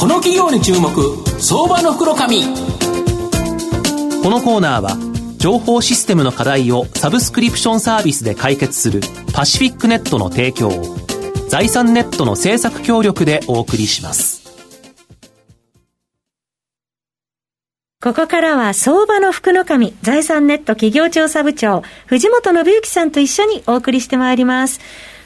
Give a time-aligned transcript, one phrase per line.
[0.00, 0.90] この企業に注目
[1.38, 4.96] 相場の袋紙このコーナーは
[5.36, 9.02] 情報システムの課題をサブスクリプションサービスで解決する
[9.34, 10.96] パシフィックネットの提供を
[11.50, 14.40] 財産ネットの制作協力でお送りします。
[18.02, 24.80] ここからは相場の福の神、財産ネット企業調査部長、藤本信之さんと一緒にお送りしてまいります。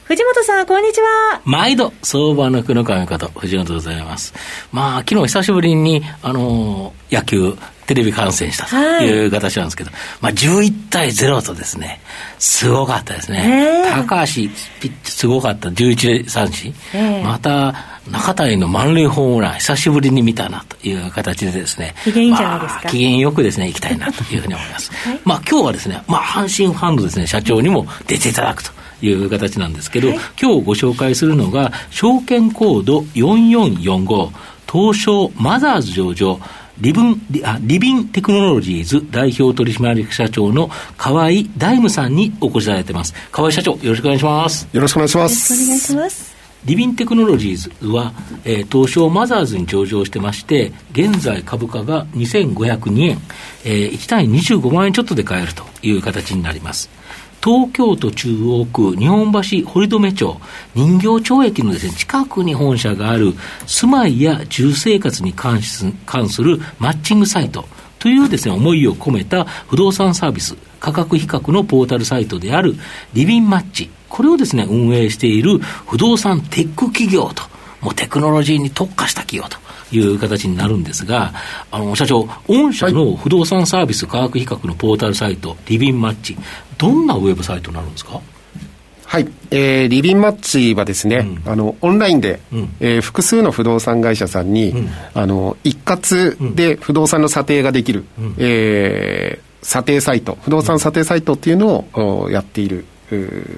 [0.04, 1.40] 藤本さん、こんにちは。
[1.46, 4.34] 毎度、相場の福の神こと、藤本でございます。
[4.70, 7.56] まあ、昨日久しぶりに、あのー、野球、
[7.86, 12.00] テレビ観戦したという形なんですけど、はい、まあ、11対0とですね、
[12.38, 13.82] すごかったですね。
[13.94, 14.34] 高橋
[14.80, 16.74] ピッチすごかった、11三振。
[17.24, 17.74] また、
[18.10, 22.80] 中谷の満塁ホームラン、久しぶりに見たなという形でですね、機嫌いいんじゃないですか。
[22.84, 24.90] まあ、機嫌よくですね、行きたいなというふうに思います。
[25.08, 28.73] はい、まあ、今日はですね、まあ、阪神ファンドですね、社長にも出ていただくと。
[29.02, 34.30] いう形なんですけど、はい、今日ご紹介するのが、証券コード4445、
[34.70, 36.40] 東証マザーズ上場、
[36.78, 43.14] リブンリあリビンテクノロジーズ代表取締役社長の河合大夢さんにお越しいただいてます。
[43.30, 44.68] 河合社長、よろしくお願いします。
[44.72, 45.52] よろしくお願いします。
[45.52, 46.34] よろしくお願いします。
[46.64, 48.14] リビンテクノロジーズは、
[48.44, 53.18] えー、東証マザーズに上場してまして、現在株価が2502円、
[53.64, 56.88] えー、1単位25万円ちょっとで買えるという形になります。
[57.44, 60.40] 東京都中央区日本橋堀留町
[60.74, 63.34] 人形町駅のです、ね、近くに本社がある
[63.66, 67.66] 住まいや住生活に関す関するマッチングサイト
[67.98, 72.74] というですね、思いを込めた不動産サービス、価格比較のポータルサイトである
[73.14, 73.90] リビンマッチ。
[74.10, 77.42] これをですね、運営している不動産テック企業と、
[77.80, 79.63] もうテクノロジーに特化した企業と
[79.96, 81.32] いう形になるんですが、
[81.70, 86.36] あの、社長、御社の不動産サービス価格比較のポータルサイト、リビンマッチ、
[86.78, 88.20] どんなウェブサイトになるんですか？
[89.06, 102.86] はい、えー、リビンマッチはですね、うん、あのオンラインで、うん、えー、複数の不動産会社さんに、うん、あの一括で不動産の査定ができる、うん、えー、査定サイト不動産査定サイトっていうのを、やっている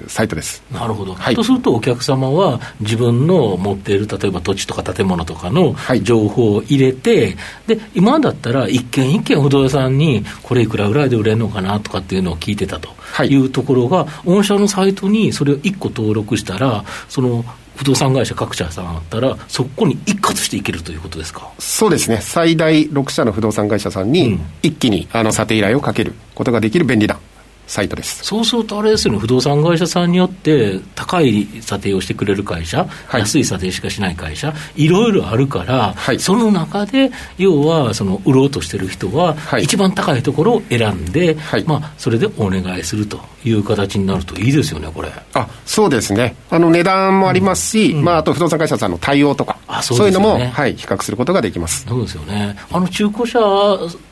[0.07, 0.63] サイトです。
[0.71, 7.25] なるほど、はい、とすると、お客様は自分の持っている例えば土地とか建物とかの情報を入れて、
[7.67, 12.89] はい、で今だったら、一軒一軒不動産にこれいくらぐらいで売れるのかなとかっていうのを聞いてたと。
[13.23, 13.37] い。
[13.37, 21.47] うところが、はい、御社のサイトにそれを1個登録したら、その不動産会社各社さんあったら、そこに一括していけるということですか？
[21.59, 27.19] そうですね、最大6社の不動産会社さんに、一気にあの査定依頼をかけることができる便利な
[27.67, 28.23] サイトです。
[28.23, 45.11] そうすると、あれですよね、不動産会社さんによって、高い査定をしてくれる会社、はい、安い査定しかしない会社、いろいろあるから、はい、その中で、要はその売ろうとしてる人は、はい、一番高いところを選んで、まあ、それでお願いするという形になるといいですよね、これ。
[45.33, 47.99] あそうですね、あの値段もありますし、うん。
[47.99, 51.85] うん、まあ、あと不動産会社さんの対応とか、あそう、ね,、いうのも、はい、比較することができます。
[51.87, 53.39] そうですよね、あの中古車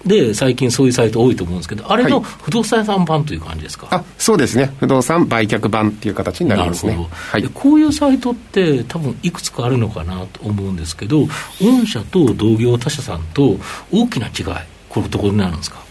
[0.05, 6.97] で最近、そういうサイト多いと思うんですけど、あれの不動産屋さん版という感じですか、あそうですね、不動産売却版っていう形になりますね、
[7.31, 11.22] はい、こういうサイトって、多分いくつかあるのかなと思うんですけど、
[11.61, 13.57] 御社と同業他社さんと
[13.91, 15.84] 大きな違い、こういうところになるんですか？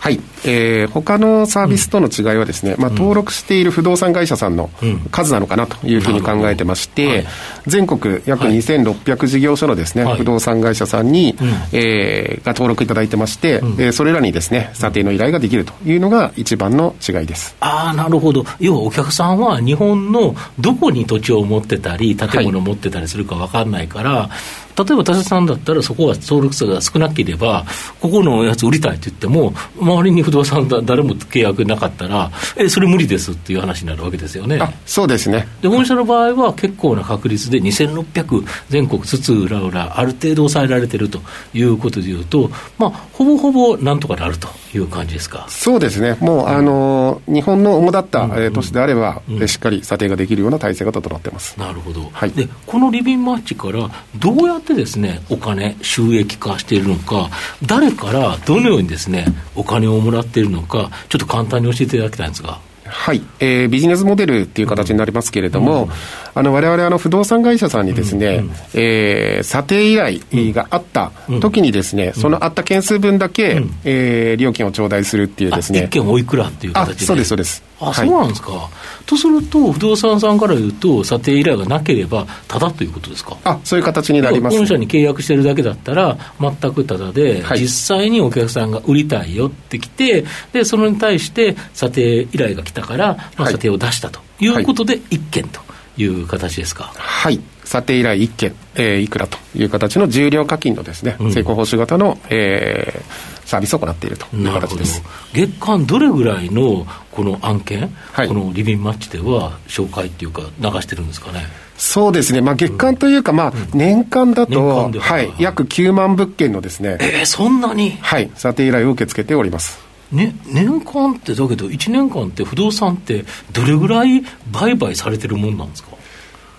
[0.00, 4.70] はい、えー、他のサービスとの違いはですね、うん、まあ、登録している不動産会社さんの
[5.10, 7.26] 数なのかなというふうに考えてまして、はい、
[7.66, 17.54] 全国約2600事業所のですね、はい、不動産会社さんに、うん、えー、が登録いただいてまして、うん、えー、それらにですね、査定の依頼ができるというのが一番の違いです。
[17.60, 18.46] ああ、なるほど。
[18.58, 27.64] 要はお客さんは日本のどこに土地を持ってたり、建物を持ってたりするか分かんないから、はい例えば他社さんだったら、そこは登録者が少なければ、
[28.00, 34.60] ここのやつ売りたいって言っても、周りに不動産だ誰も契約なかったら、え、それ無理ですっていう話になるわけですよね。
[34.86, 35.46] そうですね。
[35.60, 41.20] で、御社の場合は結構な確率で2600全国津々浦々、ある程度抑えられてると
[41.52, 45.46] いうことでいうと、まあ、ほぼほぼなんとかなるという感じですか。
[45.48, 46.16] そうですね。
[46.20, 51.58] もう、あの、日本の主だった、え都市であれば、うん、しっかり査定ができるような体制が整ってます。
[51.58, 52.08] なるほど。
[52.12, 52.30] はい。
[52.30, 57.30] で、このリビンマッチからどうやってですね、お金、収益化しているのか、
[57.64, 62.58] 誰からどのようにですね、お金をもらっているのか、ちょっと簡単に教えていただきたいんですが。
[62.90, 65.90] はい、えー、ビジネスモデルっていう形になりますけれども、うん、
[66.34, 75.84] あの我々あの不動産会社さんにですね、うん、えー、査定依頼があった時にですね、うん、そのあった件数分だけ、うん、えー、料金を頂戴するっていうですね。
[75.84, 77.04] 一件おいくらっていう形で。
[77.06, 77.62] そうです、そうです。
[77.80, 78.68] あ、そうなんですか。
[79.06, 83.36] とすると、不動産さんから言うと、査定依頼がなければ、ただということですか？
[83.44, 95.60] あそういう形になります、本社に契約してるだけだったら、全くただで、はい、実際にお客さんが売りたいよってきて、でそれに対して査定依頼が来たから、まあ、査定を出したということで、1件と。
[95.96, 96.92] いいう形ですか？
[96.94, 97.40] はい。
[97.64, 105.02] 査定依頼1件、えー、いくらという形の重量課金のですね、うん、成功報酬型の、えー、サービスを行っているという形です。
[105.32, 111.46] 月間どれぐらいのこの案件、はい、このリビンマッチでは紹介っていうか流してるんですかね？
[111.76, 115.20] そうですね、まあ、月間というか、まあ、年間だと、は。
[115.22, 117.92] い、約9万物件のですね、えー、そんなに？
[118.02, 119.80] はい、査定依頼を受け付けております。
[120.12, 125.90] ね、年間ってだけど、1年間って不動産って、どれぐらい売買されてるもんなんですか？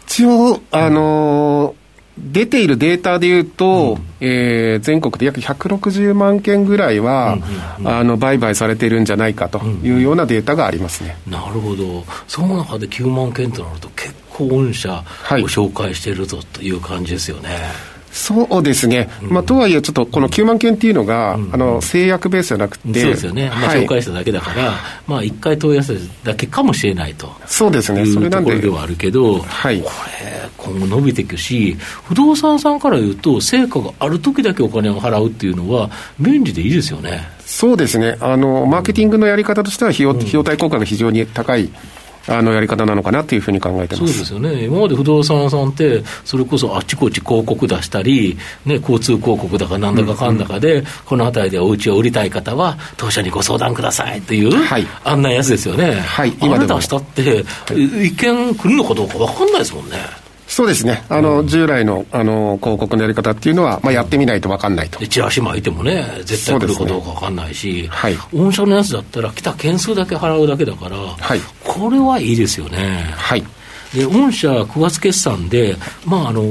[0.08, 1.81] 一応、あのー、
[2.18, 7.48] 出ているデータでいうと、うん、えー、全国で約160万件ぐらいは、うんうん
[7.80, 15.04] うん、あの売買されてるんじゃないかというようなデータがありますね、うんうん、なるほど、その中で9万件となると、結構、御社を
[15.48, 17.50] 紹介しているぞという感じですよね。
[17.50, 24.74] はいそうですね、まあ、とはいえ、ちょっとこの9万件っていうのが、あの制約ベースじゃなくて、そうですよね、まあ、紹介しただけだから、
[25.08, 27.32] まあ、1回問い合わせだけかもしれないと。
[27.46, 28.52] そうですね、それなんで。
[28.52, 29.90] ところではあるけど、はい、こ
[30.22, 37.28] れ、今後伸びていくし、不動産さんから言うと、成果がある時だけお金を払うっていうのは、便利でいいですよね。
[37.46, 38.18] そうですね。
[38.20, 41.70] あの、マーケティングのやり方としては費用、費用対効果が非常に高い。
[42.28, 56.00] あのやり方なのかなというふうに考えてそうですよね、今まで不動産屋さんって、それこそあっちこっち広告出したり、ね、交通広告だかなんだかかんだかで、うんうん、この辺りでお家を売りたい方は、当社にご相談くださいっていう、はい、案内やつですよね。
[56.02, 60.21] はい、今出したって、はい、一見来るのかどうか分かんないですもんね。
[60.52, 65.00] そうですね、あの、うん、従来のあの広告のやり方っていうのは、まあ、やってみないと分かんないと。
[65.00, 73.14] でチラシ巻いてもね、絶対来るかどうか分かんないし、ねはい、御社のやつだったら、来た件数だけ払うだけだから、はい、これはいいですよね。
[73.16, 73.46] はい
[73.94, 76.44] で御社、9月決算で、まあ、あの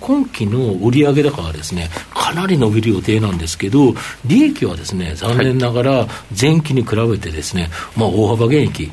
[0.00, 3.94] 今期の売上高はですねかなり伸びる予定なんですけど、
[4.24, 6.06] 利益はですね残念ながら
[6.38, 8.90] 前期に比べてですね、まあ、大幅減益、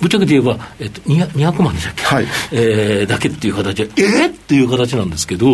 [0.00, 2.26] ぶっちゃけて言えば、えっと、200万でしたっけ、はい。
[2.52, 5.46] えー、だけっていう形で、えー、っていう形なんですけど、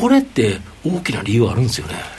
[0.00, 2.15] これって大きな理由あるんですよね。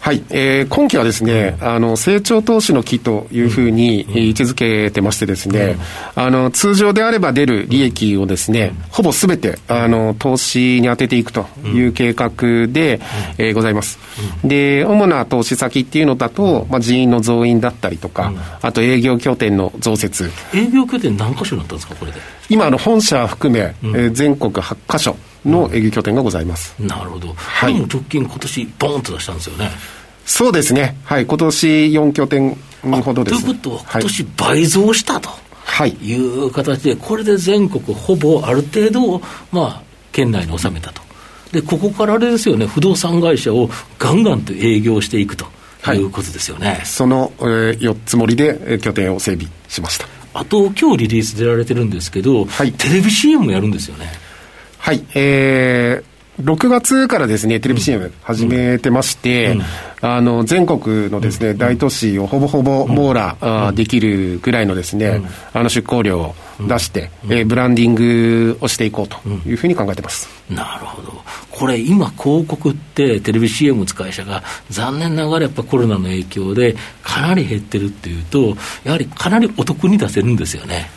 [0.00, 5.76] はい、えー、今期はですね、あの成長投資の期というふうに位置づけてましてですね、
[6.14, 12.30] あの通常であれば出る利益をですね、ほぼすべてあの投資に当てていくという計画
[12.68, 13.00] で、
[13.36, 13.98] えー、ございます。
[14.44, 20.30] で、主な投資先っていうのだと、まあ、人員の増員だったりとか、あと営業拠点の増設。
[20.54, 22.18] 営業拠点何箇所になったんですか、これで？
[22.48, 25.16] 今、あの本社含め、えー、全国8箇所。
[25.44, 26.74] の営業拠点がございます。
[26.78, 27.32] なるほど。
[27.34, 27.74] はい。
[27.74, 29.70] も直近今年ボーンと出したんですよね。
[30.24, 30.96] そうですね。
[31.04, 31.26] はい。
[31.26, 32.56] 今年4拠点
[33.02, 33.42] ほどです、ね。
[33.42, 35.30] ということは、今年倍増したと。
[35.64, 35.90] はい。
[35.90, 39.20] いう形で、これで全国ほぼある程度、
[39.52, 39.82] まあ、
[40.12, 41.02] 県内に収めたと。
[41.52, 45.46] で、ここからあれですよね、不動産会社をガンガンと営業していくと
[45.92, 46.68] いうことですよね。
[46.68, 50.06] はい、その、えー、4つ盛りで拠点を整備しました。
[50.34, 54.12] あと、今日リリース出られてるんですけど、はい、テレビ CM もやるんですよね。
[54.88, 59.58] はい、えー、6月からですね、テレビ CM 始めてまして、うん。
[59.58, 59.64] うん、
[60.00, 65.20] あの、全国のですね、大都市をほぼほぼ網羅、あできるぐらいのですね、
[65.52, 70.26] あの出向量を出して、えー、ブランディングをしていこうというふうに考えてます。
[70.48, 71.22] なるほど。
[71.50, 80.88] これ今広告ってテレビ CM 使い社が残念ながらやっぱコロナの影響でかなり減ってるっていうと、やはりかなりお得に出せるんですよね。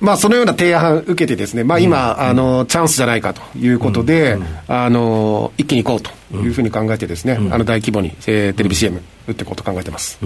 [0.00, 10.18] まあ、そのような提案受けてですね、まあ、今、うん、あの、チャンスじゃないかということで、うん、あの、一気に行こうというふうに考えてですね、うん、あの、大規模に、えー、テレビ CM 打っていこうと考えてます。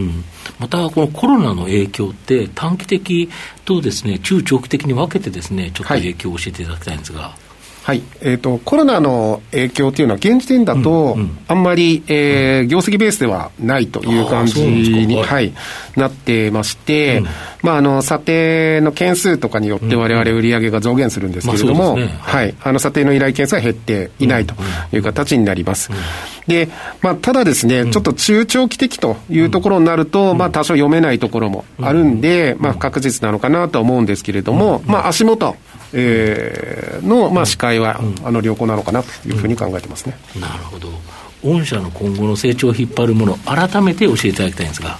[0.58, 3.30] また、このコロナの影響って、短期的
[3.64, 7.20] とですね、中長期的に分けてですね、ちょっと影響を教えていただきたいんですが。
[7.20, 7.49] はい
[7.90, 8.02] はい。
[8.20, 11.18] えーと、コロナの影響というのは、現時点だと、
[11.48, 15.52] あんまり、えー、業績ベースではないという感じに、はい、
[15.96, 17.24] なってまして、うん、
[17.62, 24.54] まあ、あの査定の件数とかによって、われわれ売上が増減するんですけれども、はい、あの査定の依頼件数は減っていないと
[24.92, 25.90] いう形になります。
[26.46, 26.68] で
[27.00, 35.56] まあ、ただですね、ちょっと中長期的というところになると、まあ、多少読めないところもあるんで、まあ、不確実なのかなと思うんですけれども、まあ、足元、
[35.92, 40.88] えー、の、まあ、視界は、あの良好なのかなというふうに考えてますね、なるほど、
[41.42, 44.98] 御社の今後の成長を引っ張るもの、改めて教えていただきたいんですが。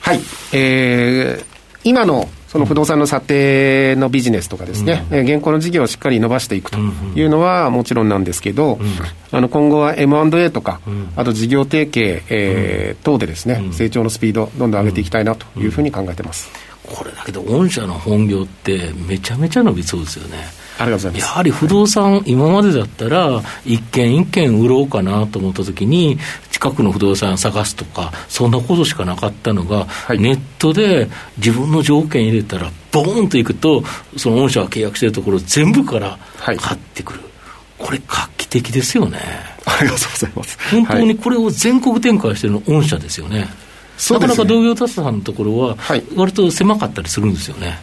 [0.00, 0.20] はい、
[0.52, 1.44] えー、
[1.84, 8.86] 今のその不動産の査定のビジネスとかですね、うん、現行の事業をしっかり伸ばしていくというのはもちろんなんですけど、うん、
[9.30, 16.50] あの今後は M&A とか、うん、あと事業提携、えー、等でですね、成長のスピード、どんどん上げていきたいなというふうに考えてます。
[16.92, 20.44] これだけど、御社の本業ってめちゃめちゃ伸びそうですよね。
[20.78, 21.22] ありがとうございます。
[21.22, 26.18] やはり不動産、今までだったら、一軒一軒売ろうかなと思ったときに、
[26.50, 31.08] 近くの不動産探すとか、そんなことしかなかったのが、はい、ネットで
[31.38, 33.82] 自分の条件入れたら、ボーンといくと、
[34.18, 37.28] その御社が契約しているところ、全部から買ってくる、はい、
[37.78, 39.18] これ、画期的ですよね。
[39.64, 40.58] ありがとうございます。
[40.70, 43.48] 本当にこれを全国展開してるの、御社ですよね。
[44.10, 45.76] なかなか同業他社さんのところは、
[46.16, 47.78] 割と狭かったりするんですよね。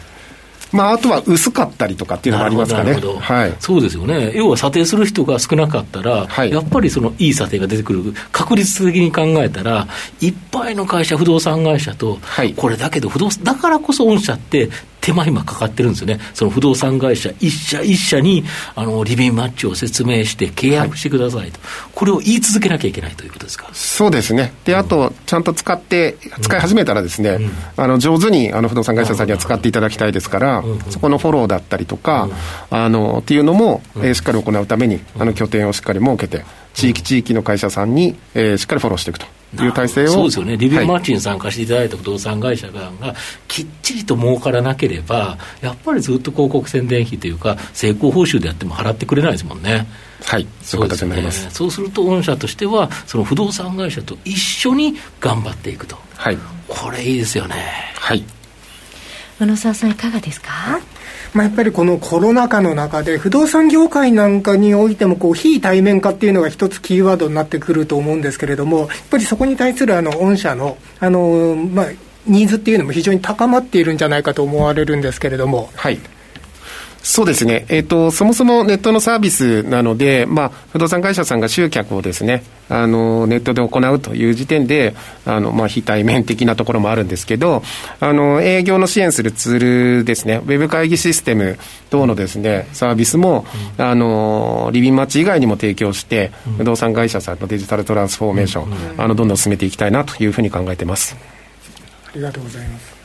[0.72, 2.94] まあ、あとは薄かったりとかっていうのもありますかね。
[2.94, 4.32] はい、そうですよね。
[4.34, 9.88] 要は査定する人が少なかったら、はい、やっぱりそのいい査定が出てくる、確率的に考えたら、
[10.20, 23.68] いっぱいの会社、不動産会社と、はい、これだけど不動産、だからこそ御社って手間暇かかってるんですよね、その不動産会社一社一社にあのリビングマッチを説明して契約してくださいと、はい、これを言い続けなきゃいけないということですか？
[23.72, 32.24] そうですね、であと、ちゃんと使って、使い始めたらですね、うん、あの上手にあの不動産会社さんには使っていただきたいですから、うん、そこのフォローだったりとか、
[32.70, 39.26] うん、あのっていうのも、えー、しっかり行うために、あの拠点をしっかり設けて、地域地域の会社さんに、えー、しっかりフォローしていくと。
[39.56, 42.92] いう体制をそうですよね、リビングマッチに参加していただいた不動産会社が
[43.48, 49.88] きっちりと儲からなければ、やっぱりずっと広告宣伝費というか、成功報酬であっても払ってくれないですもんね。
[50.24, 51.30] はい、そうですね。
[51.50, 55.98] そうすると、御社としては、その不動産会社と一緒に頑張っていくと。
[56.16, 56.38] はい。
[56.68, 57.56] これいいですよね。
[57.96, 58.22] はい。
[59.40, 60.78] 宇野沢さん、いかがですか？
[61.32, 71.86] まあ、やっぱりこのコロナ禍の中で、不動産業界なんかにおいても、こう、非対面化っていうのが一つキーワードになってくると思うんですけれども、やっぱりそこに対するあの、御社の、あの、まあ、
[72.26, 75.70] ニーズっていうのも非常に高まっているんじゃないかと思われるんですけれども。
[75.76, 76.00] はい。
[77.02, 87.64] そうですね、えーと、そもそもネットのサービスなので、まあ、不動産会社さんが集客をですねあのネットで行うという時点で、あのまあ、非対面的なところもあるんですけど、
[87.98, 91.58] あの営業の支援するツールですね、ウェブ会議システム
[91.90, 93.44] 等のですねサービスも、
[93.78, 101.16] うん、あのリビンマッチ以外にも提供して、うん、不動産会社さんのデジタルトランスフォーメーション、うん、あのどんどん進めていきたいなというふうに考えています。
[102.10, 102.99] ありがとうございます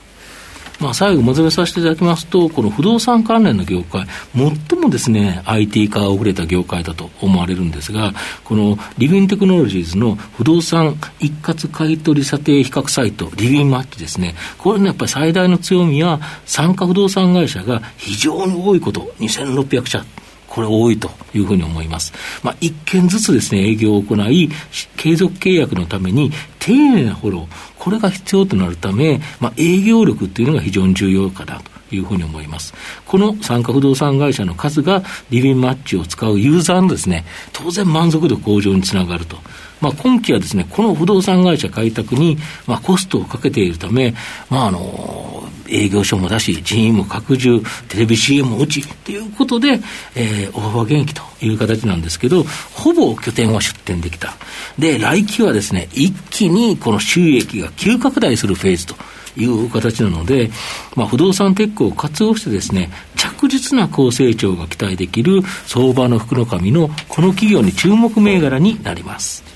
[0.79, 4.05] まあ、最後まとめさせていただきますと、この不動産関連の業界、
[4.35, 8.13] 最もですね、IT 化が遅れた業界だと思われるんですが、
[8.43, 20.05] このリビンテクノロジーズの不動産一括買取査定比較サイト、リビンマッチですね、これのやっぱり最大の強みは、参加不動産会社が非常に多いこと、2600社。
[20.55, 22.13] これ多いというふうに思います。
[22.41, 24.49] まあ、一件ずつですね、営業を行い、
[24.95, 27.47] 継続契約のために丁寧なフォロー、
[27.77, 31.75] これが必要となるため、まあ、営業力っていうのが非常に重要かなと。
[31.91, 32.73] いうふうに思います。
[33.05, 39.37] この参加不動産会社の数がリビンマッチを使うユーザーのですね、当然満足度向上につながると。
[39.81, 44.15] まあ、今期はですね、この不動産会社開拓に、まあ、コストをかけているため、
[44.49, 49.79] まあ、あの、営業所も出し、人員も拡充、テレビ CM も打ち、ということで、
[50.15, 52.43] えー、大幅減益という形なんですけど、
[52.73, 54.33] ほぼ拠点は出店できた。
[54.77, 58.95] で、来期はですね、一気にこの収益が急拡大するフェーズと。
[59.37, 60.49] いう形なので、
[60.95, 69.54] まあ、不動産テックを活用してですね、着実な高成長が期待できる相場の福の神のこの企業に注目銘柄になります。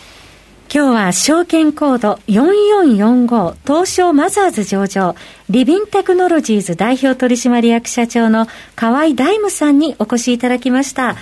[0.72, 5.16] 今日は証券コード4445東証マザーズ上場
[5.50, 11.16] リビンテクノロジーズ代表取締役社長の川合大無さんにお越しいただきました。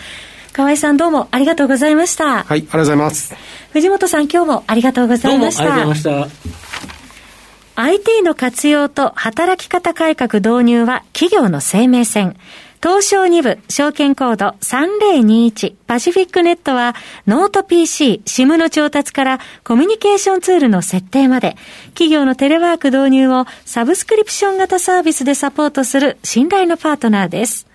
[0.52, 2.44] 川合さんどうもありがとうございました。
[2.44, 3.36] はい、ありがとうございます。
[3.72, 5.64] 藤本さん今日もありがとうございました。
[5.64, 7.82] ありがとうございました。
[7.82, 12.36] IT の活用と働き方改革導入は企業の生命線。
[12.82, 21.58] 東証2部、証券コード3021パシフィックネットは、ノート PC、SIM の調達からコミュニケーションツールの設定まで、
[21.90, 27.66] 企業のテレワーク導入をサブスクリプション型サービスでサポートする信頼のパートナーです。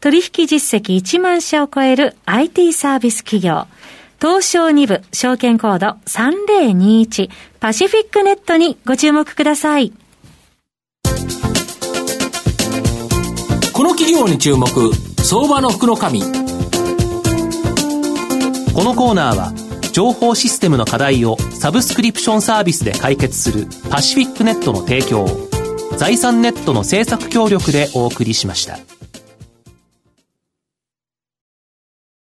[0.00, 3.66] 取引実績1万社を超える IT サービス企業。
[4.18, 7.28] 東証2部、証券コード3021
[7.60, 9.92] パシフィックネットにご注目ください。
[13.80, 14.68] この企業に注目
[15.24, 16.02] 相場の福のこ
[18.84, 19.54] のコーナーは
[19.90, 25.48] 情報システムの課題をサブスクリプションサービスで解決するパシフィックネットの提供を
[25.96, 28.99] 財産ネットの政策協力でお送りしました。